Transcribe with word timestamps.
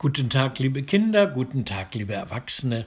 Guten 0.00 0.30
Tag, 0.30 0.60
liebe 0.60 0.84
Kinder, 0.84 1.26
guten 1.26 1.64
Tag, 1.64 1.92
liebe 1.96 2.12
Erwachsene. 2.12 2.86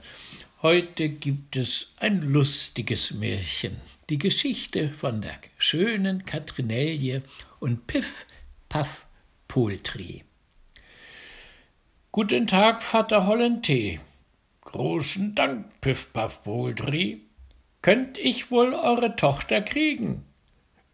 Heute 0.62 1.10
gibt 1.10 1.56
es 1.56 1.88
ein 2.00 2.22
lustiges 2.22 3.10
Märchen. 3.10 3.76
Die 4.08 4.16
Geschichte 4.16 4.88
von 4.88 5.20
der 5.20 5.34
schönen 5.58 6.24
Katrinelje 6.24 7.22
und 7.60 7.86
Piff, 7.86 8.24
Paff, 8.70 9.04
Poultry. 9.46 10.24
Guten 12.12 12.46
Tag, 12.46 12.82
Vater 12.82 13.26
Hollentee. 13.26 14.00
Großen 14.62 15.34
Dank, 15.34 15.82
Piff, 15.82 16.14
Paff, 16.14 16.42
Poultry. 16.44 17.20
Könnt 17.82 18.16
ich 18.16 18.50
wohl 18.50 18.72
eure 18.72 19.16
Tochter 19.16 19.60
kriegen? 19.60 20.24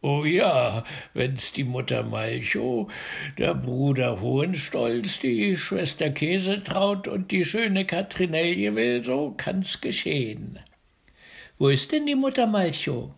Oh 0.00 0.24
ja, 0.24 0.84
wenn's 1.12 1.52
die 1.52 1.64
Mutter 1.64 2.04
Malchow, 2.04 2.88
der 3.36 3.54
Bruder 3.54 4.20
Hohenstolz, 4.20 5.18
die 5.18 5.56
Schwester 5.56 6.10
Käsetraut 6.10 7.08
und 7.08 7.32
die 7.32 7.44
schöne 7.44 7.84
Katrinelje 7.84 8.76
will, 8.76 9.02
so 9.02 9.34
kann's 9.36 9.80
geschehen. 9.80 10.60
Wo 11.58 11.68
ist 11.68 11.90
denn 11.90 12.06
die 12.06 12.14
Mutter 12.14 12.46
Malchow? 12.46 13.10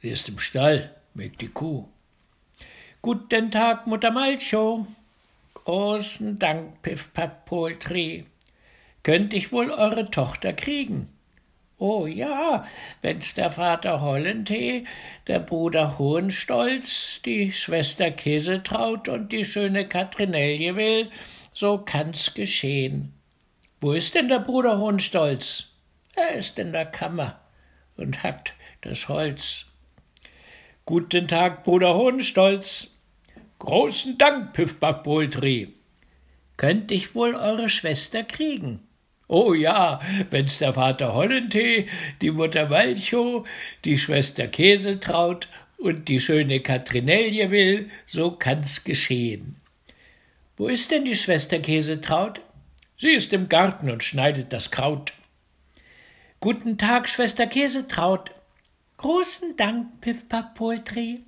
Sie 0.00 0.10
ist 0.10 0.28
im 0.28 0.38
Stall, 0.38 0.94
mit 1.12 1.40
die 1.40 1.48
Kuh. 1.48 1.88
Guten 3.00 3.50
Tag, 3.50 3.88
Mutter 3.88 4.12
Malchow. 4.12 4.86
Großen 5.54 6.38
Dank, 6.38 6.82
Piff 6.82 7.12
Pack 7.12 7.46
Poultry. 7.46 8.26
Könnt 9.02 9.34
ich 9.34 9.50
wohl 9.50 9.72
eure 9.72 10.08
Tochter 10.08 10.52
kriegen? 10.52 11.08
Oh 11.84 12.06
ja, 12.06 12.64
wenn's 13.00 13.34
der 13.34 13.50
Vater 13.50 14.00
Hollentee, 14.02 14.84
der 15.26 15.40
Bruder 15.40 15.98
Hohenstolz, 15.98 17.20
die 17.24 17.50
Schwester 17.50 18.12
Käsetraut 18.12 19.08
und 19.08 19.32
die 19.32 19.44
schöne 19.44 19.88
Katrinelje 19.88 20.76
will, 20.76 21.10
so 21.52 21.78
kann's 21.78 22.34
geschehen. 22.34 23.12
Wo 23.80 23.90
ist 23.94 24.14
denn 24.14 24.28
der 24.28 24.38
Bruder 24.38 24.78
Hohenstolz? 24.78 25.70
Er 26.14 26.34
ist 26.34 26.56
in 26.60 26.70
der 26.70 26.86
Kammer 26.86 27.40
und 27.96 28.22
hackt 28.22 28.54
das 28.82 29.08
Holz. 29.08 29.64
Guten 30.86 31.26
Tag, 31.26 31.64
Bruder 31.64 31.96
Hohenstolz. 31.96 32.90
Großen 33.58 34.18
Dank, 34.18 34.52
Piffbach 34.52 35.02
Poultry. 35.02 35.74
Könnt 36.56 36.92
ich 36.92 37.16
wohl 37.16 37.34
eure 37.34 37.68
Schwester 37.68 38.22
kriegen? 38.22 38.86
Oh 39.34 39.54
ja, 39.54 39.98
wenn's 40.28 40.58
der 40.58 40.74
Vater 40.74 41.14
Hollentee, 41.14 41.88
die 42.20 42.30
Mutter 42.30 42.68
Malchow, 42.68 43.48
die 43.82 43.96
Schwester 43.96 44.46
Käsetraut 44.46 45.48
und 45.78 46.08
die 46.08 46.20
schöne 46.20 46.60
Katrinelje 46.60 47.50
will, 47.50 47.90
so 48.04 48.32
kann's 48.32 48.84
geschehen. 48.84 49.56
Wo 50.58 50.68
ist 50.68 50.90
denn 50.90 51.06
die 51.06 51.16
Schwester 51.16 51.60
Käsetraut? 51.60 52.42
Sie 52.98 53.12
ist 53.12 53.32
im 53.32 53.48
Garten 53.48 53.90
und 53.90 54.04
schneidet 54.04 54.52
das 54.52 54.70
Kraut. 54.70 55.14
Guten 56.38 56.76
Tag, 56.76 57.08
Schwester 57.08 57.46
Käsetraut. 57.46 58.32
Großen 58.98 59.56
Dank, 59.56 59.98
Piffpaff 60.02 60.52
Poultry. 60.52 61.20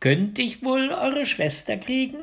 Könnt 0.00 0.38
ich 0.38 0.64
wohl 0.64 0.88
eure 0.88 1.26
Schwester 1.26 1.76
kriegen? 1.76 2.16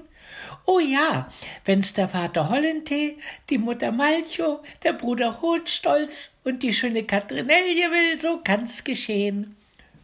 Oh 0.71 0.79
ja, 0.79 1.33
wenn's 1.65 1.93
der 1.93 2.07
Vater 2.07 2.47
Hollentee, 2.51 3.17
die 3.49 3.57
Mutter 3.57 3.91
Malchow, 3.91 4.59
der 4.83 4.93
Bruder 4.93 5.41
Hohenstolz 5.41 6.29
und 6.43 6.61
die 6.61 6.75
schöne 6.75 7.05
Katrinelje 7.05 7.89
will, 7.89 8.19
so 8.19 8.41
kann's 8.43 8.83
geschehen. 8.83 9.55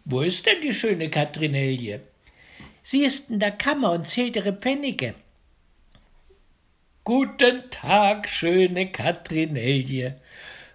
Wo 0.06 0.22
ist 0.22 0.48
denn 0.48 0.62
die 0.62 0.74
schöne 0.74 1.12
Katrinelje? 1.12 2.02
Sie 2.82 3.04
ist 3.04 3.30
in 3.30 3.40
der 3.40 3.52
Kammer 3.52 3.92
und 3.92 4.08
zählt 4.08 4.38
ihre 4.38 4.54
Pfennige. 4.54 5.14
Guten 7.04 7.70
Tag, 7.70 8.28
schöne 8.28 8.92
Katrinelje. 8.92 10.20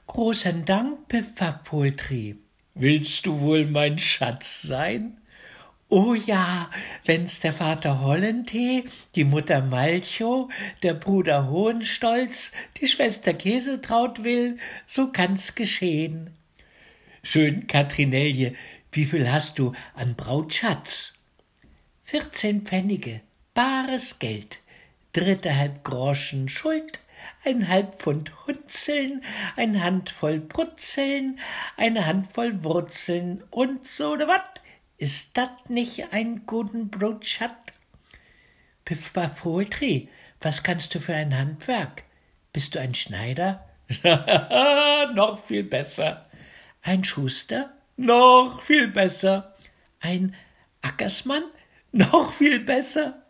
Großen 0.07 0.65
Dank, 0.65 1.09
Pfefferpoultry. 1.09 2.37
Willst 2.75 3.27
du 3.27 3.41
wohl 3.41 3.67
mein 3.67 3.99
Schatz 3.99 4.63
sein? 4.63 5.20
Oh 5.93 6.15
ja, 6.15 6.71
wenn's 7.05 7.41
der 7.41 7.53
Vater 7.53 8.01
Hollentee, 8.01 8.85
die 9.17 9.25
Mutter 9.25 9.61
Malchow, 9.61 10.49
der 10.85 10.95
Bruder 10.95 11.51
Hohenstolz, 11.51 12.53
die 12.77 12.87
Schwester 12.87 13.35
Käsetraut 13.35 14.23
will, 14.23 14.57
so 14.87 15.11
kann's 15.11 15.57
geschehen. 15.57 16.31
Schön, 17.25 17.67
Katrinelje, 17.67 18.55
wie 18.93 19.05
viel 19.05 19.33
hast 19.33 19.59
du 19.59 19.73
an 19.95 20.15
Brautschatz? 20.15 21.15
Vierzehn 22.05 22.63
Pfennige, 22.63 23.21
bares 23.53 24.21
Geld, 24.21 24.61
dritte 25.13 25.57
halb 25.57 25.83
Groschen 25.83 26.49
Schuld, 26.49 27.01
ein 27.45 27.69
halb 27.69 28.01
Pfund 28.01 28.31
Hunzeln, 28.47 29.25
ein 29.57 29.83
Handvoll 29.83 30.39
Brutzeln, 30.39 31.41
eine 31.77 32.07
Handvoll 32.07 32.63
Wurzeln 32.63 33.43
und 33.51 33.89
so 33.89 34.15
ne 34.15 34.29
wat 34.29 34.61
ist 35.01 35.39
dat 35.39 35.71
nicht 35.71 36.13
ein 36.13 36.45
guten 36.45 36.91
Brotschat? 36.91 37.73
Piffba 38.85 39.29
Poultry, 39.29 40.11
was 40.43 40.63
kannst 40.63 40.95
du 40.95 41.01
für 41.01 41.15
ein 41.15 41.37
Handwerk? 41.37 42.05
Bist 42.53 42.75
du 42.75 42.81
ein 42.81 42.95
Schneider? 42.95 43.67
Noch 45.15 45.43
viel 45.47 45.65
besser. 45.65 46.27
Ein 46.83 47.03
Schuster? 47.03 47.73
Noch 47.97 48.61
viel 48.61 48.89
besser. 48.89 49.55
Ein 50.01 50.35
Ackersmann? 50.83 51.45
Noch 51.93 52.35
viel 52.35 52.61
besser. 52.61 53.23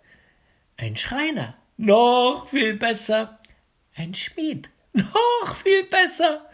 Ein 0.77 0.97
Schreiner? 0.97 1.55
Noch 1.77 2.49
viel 2.49 2.75
besser. 2.75 3.39
Ein 3.95 4.15
Schmied? 4.15 4.71
Noch 4.93 5.55
viel 5.63 5.85
besser. 5.85 6.51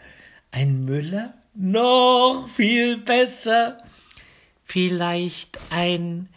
Ein 0.51 0.85
Müller? 0.85 1.33
Noch 1.55 2.47
viel 2.49 2.97
besser. 2.97 3.79
Vielleicht 4.69 5.59
ein 5.69 6.27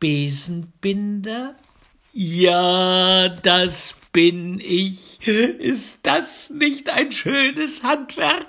Besenbinder? 0.00 1.56
Ja, 2.12 3.30
das 3.30 3.94
bin 4.12 4.60
ich. 4.60 5.26
Ist 5.26 6.00
das 6.02 6.50
nicht 6.50 6.90
ein 6.90 7.10
schönes 7.10 7.82
Handwerk? 7.82 8.46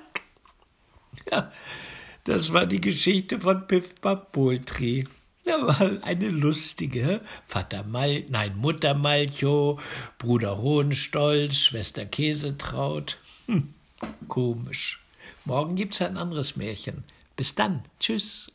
Ja, 1.32 1.50
das 2.26 2.52
war 2.52 2.66
die 2.66 2.82
Geschichte 2.82 3.40
von 3.40 3.68
Piff 3.68 3.96
Poultry. 4.02 5.08
Ja, 5.46 5.66
war 5.66 6.04
eine 6.04 6.28
lustige. 6.28 7.22
Vater 7.48 7.84
Mal, 7.84 8.26
nein, 8.28 8.58
Mutter 8.58 8.96
Malchow, 8.96 9.82
Bruder 10.18 10.58
Hohenstolz, 10.58 11.56
Schwester 11.56 12.06
Käsetraut. 12.06 13.18
Hm, 13.48 13.74
komisch. 14.28 15.00
Morgen 15.46 15.78
gibt's 15.78 16.02
ein 16.02 16.18
anderes 16.18 16.58
Märchen. 16.58 17.06
Bis 17.38 17.56
dann. 17.56 17.86
Tschüss. 17.98 18.52